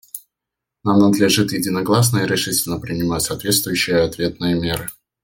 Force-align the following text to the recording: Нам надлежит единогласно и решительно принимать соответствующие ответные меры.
Нам 0.83 0.97
надлежит 0.97 1.51
единогласно 1.51 2.21
и 2.23 2.27
решительно 2.27 2.79
принимать 2.79 3.21
соответствующие 3.21 4.01
ответные 4.01 4.59
меры. 4.59 4.89